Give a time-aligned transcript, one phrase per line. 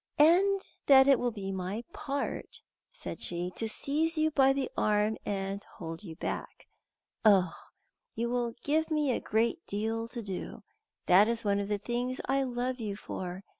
[0.17, 2.61] "And that it will be my part,"
[2.91, 6.67] said she, "to seize you by the arm and hold you back.
[7.23, 7.53] Oh,
[8.15, 10.63] you will give me a great deal to do!
[11.05, 13.43] That is one of the things I love you for.